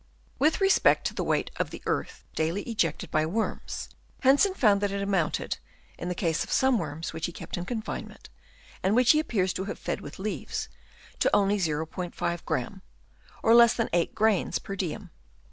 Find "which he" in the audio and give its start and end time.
7.13-7.31, 8.95-9.19